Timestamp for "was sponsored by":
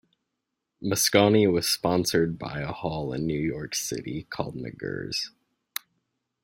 1.47-2.59